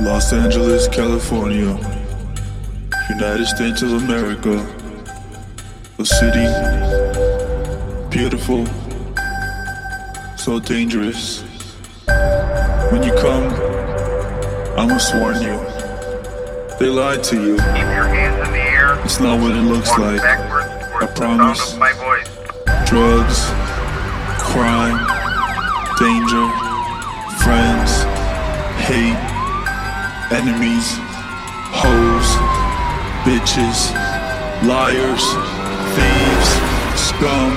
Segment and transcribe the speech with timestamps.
[0.00, 1.74] Los Angeles, California,
[3.08, 4.54] United States of America,
[5.98, 6.46] a city
[8.10, 8.66] beautiful,
[10.36, 11.40] so dangerous.
[12.92, 13.48] When you come,
[14.78, 15.58] I must warn you.
[16.78, 17.56] They lied to you.
[19.02, 20.20] It's not what it looks like.
[20.20, 21.72] I promise.
[22.86, 23.50] Drugs,
[24.44, 24.98] crime,
[25.98, 26.65] danger.
[30.32, 30.98] enemies,
[31.70, 32.26] hoes,
[33.22, 33.92] bitches,
[34.66, 35.22] liars,
[35.94, 36.48] thieves,
[37.00, 37.52] scum.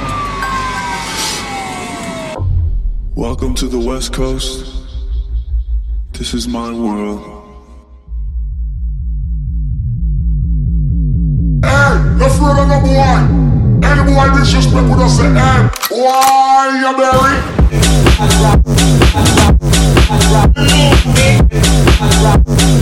[3.16, 4.86] Welcome to the West Coast.
[6.14, 7.22] This is my world.
[11.66, 13.18] Hey, you're afraid of the boy.
[13.82, 17.60] Any boy disrespect with us, say, hey, why you married?
[22.00, 22.79] Rock.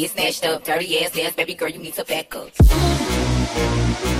[0.00, 4.19] Get snatched up, dirty ass ass, baby girl, you need to back up.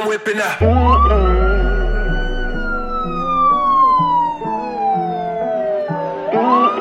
[0.00, 0.60] I'm whipping up.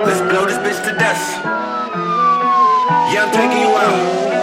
[0.06, 1.44] Let's blow this bitch to dust.
[3.12, 4.37] Yeah, I'm taking you out.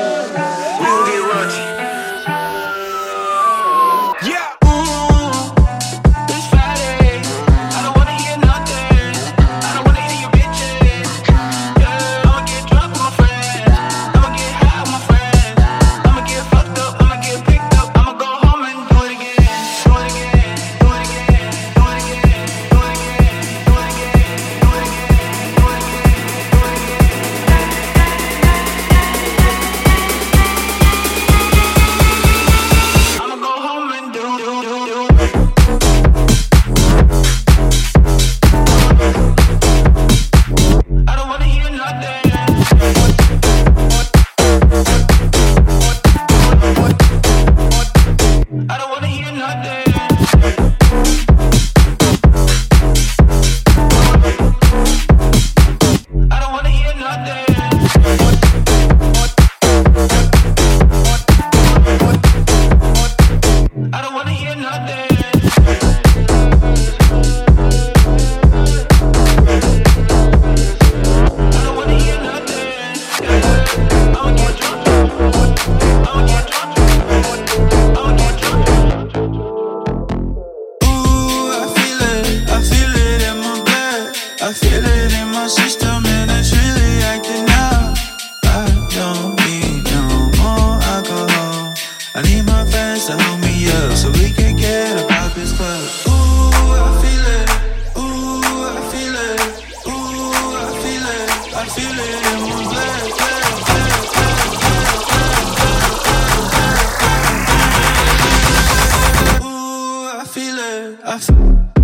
[111.15, 111.84] I feel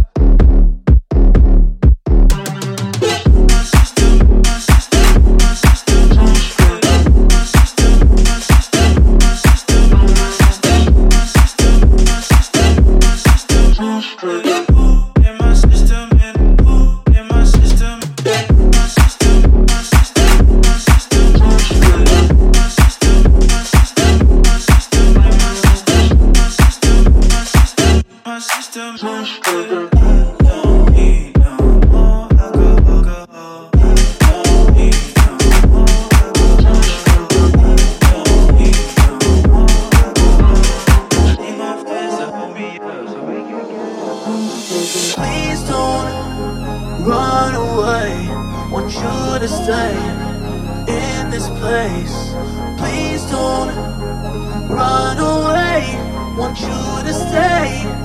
[56.50, 57.99] Want you to stay.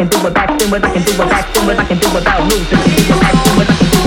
[0.00, 2.72] can do about women, I can do a back women, I can do about music,
[2.72, 3.99] I can do about women, I can do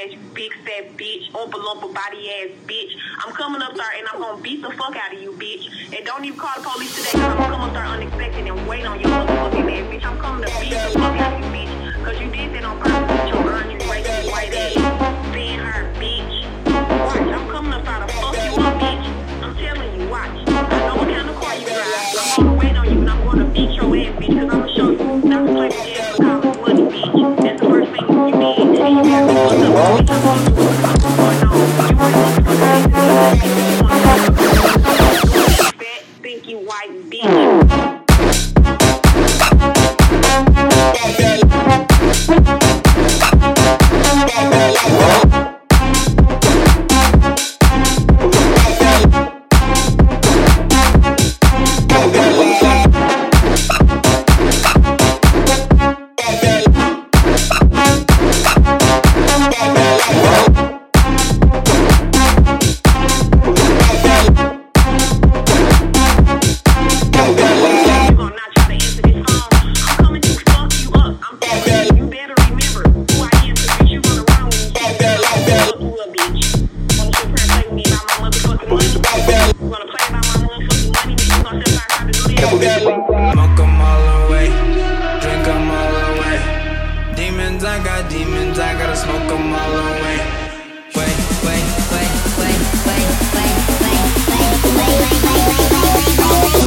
[0.00, 2.92] ass, big fat bitch, oompa a body ass bitch.
[3.24, 5.68] I'm coming up there and I'm gonna beat the fuck out of you, bitch.
[5.96, 8.68] And don't even call the police today because I'm gonna come up there unexpected and
[8.68, 10.04] wait on your motherfucking ass, bitch.
[10.04, 11.98] I'm coming to beat the fuck out of you, bitch.
[11.98, 15.32] Because you did that on purpose with your gun, you white ass.
[15.34, 16.44] Being her, bitch.
[16.64, 19.04] Watch, I'm coming up there to fuck you up, bitch.
[19.42, 20.30] I'm telling you, watch.
[20.48, 22.36] I know what kind of car you drive.
[22.38, 24.59] I'm gonna wait on you and I'm gonna beat your ass, bitch.
[36.22, 37.89] Thank you, white bean.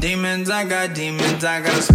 [0.03, 1.89] Demons, I got demons, I got.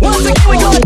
[0.00, 0.85] Once again we gonna,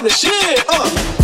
[0.00, 0.64] The shit.
[0.68, 1.17] Uh.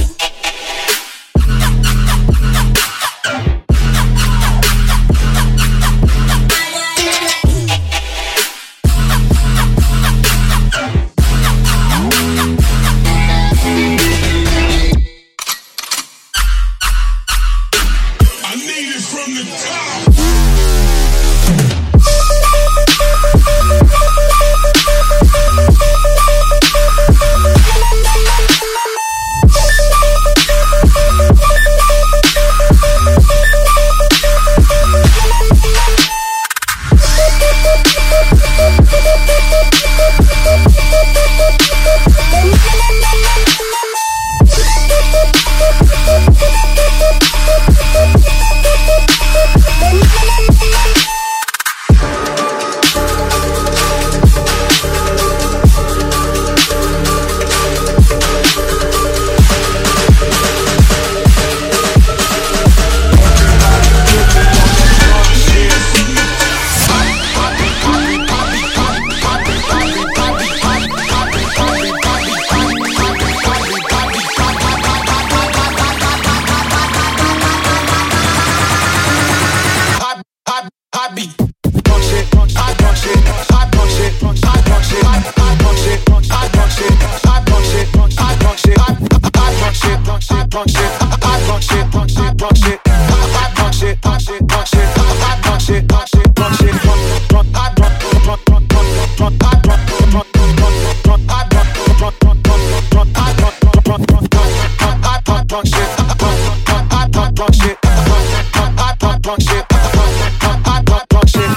[109.24, 109.64] drunk shit.
[109.70, 111.50] I drunk drunk shit.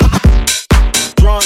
[1.18, 1.44] Drunk.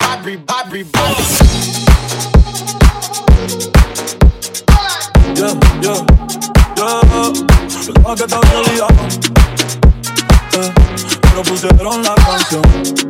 [0.00, 0.84] Everybody,
[5.36, 6.02] Yeah, yeah,
[6.76, 7.32] yeah.
[8.02, 8.88] La que está olvidada.
[10.54, 10.72] Eh,
[11.22, 13.05] pero pusieron la canción.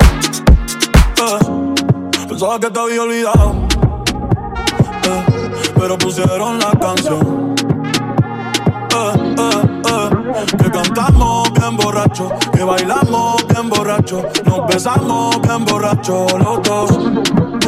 [2.28, 3.54] Pensaba que te había olvidado,
[5.04, 5.24] eh,
[5.78, 7.54] pero pusieron la canción.
[8.94, 16.62] Eh, eh, que cantamos bien borracho, que bailamos bien borracho, nos besamos bien borracho los
[16.62, 16.90] dos.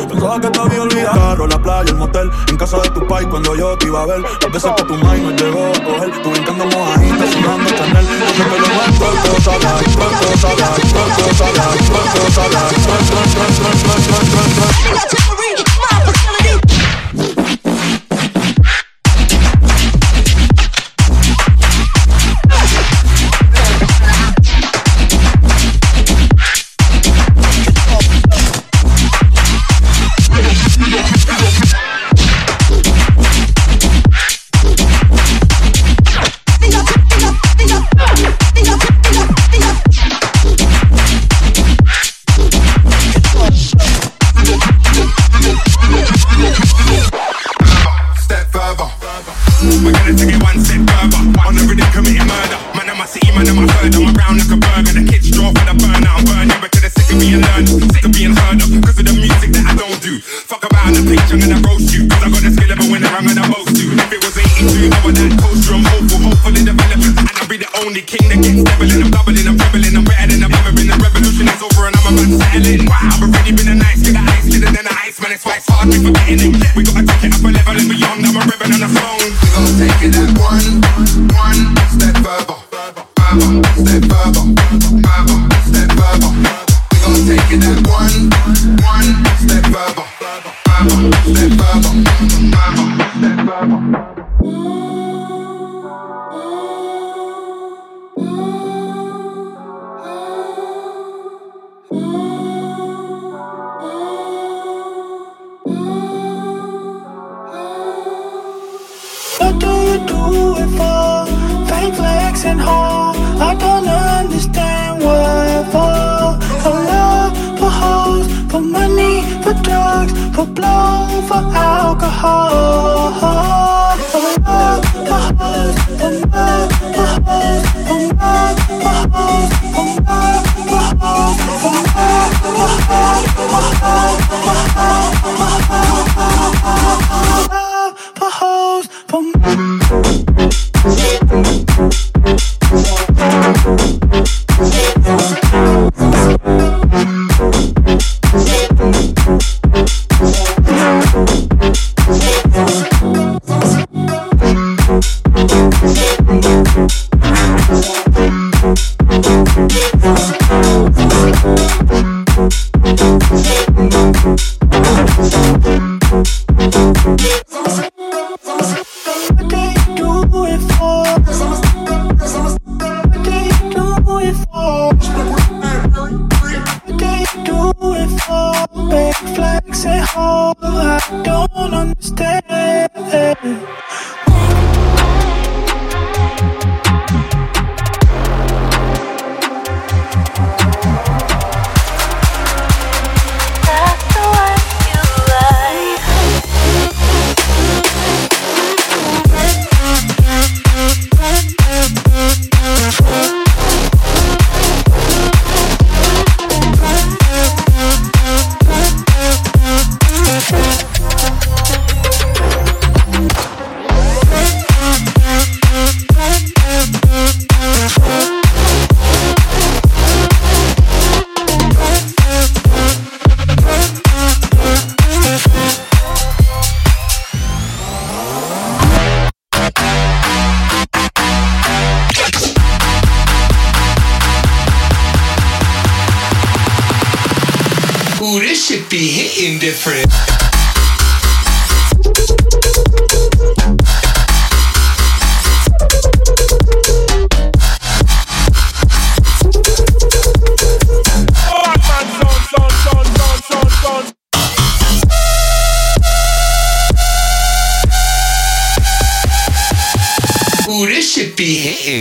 [0.08, 1.18] Pensaba que te había olvidado.
[1.18, 4.06] Carro, la playa, el motel, en casa de tu pai cuando yo te iba a
[4.06, 4.20] ver.
[4.20, 8.06] Las veces que tu mai no llegó a coger, tú brincando mojadita, sudando Chanel.
[8.36, 10.62] Yo que lo muestro, todo sabe, todo sabe,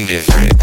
[0.06, 0.57] different.